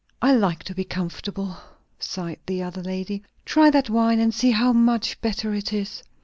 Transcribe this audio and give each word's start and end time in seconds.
"I 0.19 0.31
like 0.33 0.63
to 0.63 0.73
be 0.73 0.83
comfortable!" 0.83 1.57
sighed 1.99 2.39
the 2.47 2.63
other 2.63 2.81
lady. 2.81 3.21
"Try 3.45 3.69
that 3.69 3.87
wine, 3.87 4.19
and 4.19 4.33
see 4.33 4.49
how 4.49 4.73
much 4.73 5.21
better 5.21 5.53
it 5.53 5.71
is." 5.73 6.01